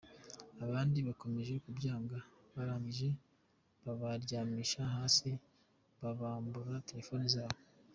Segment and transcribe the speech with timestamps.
[0.65, 2.17] Abandi bakomeje kubyanga
[2.55, 3.07] barangije
[3.83, 5.29] babaryamisha hasi
[6.01, 7.57] babambura terefone zabo.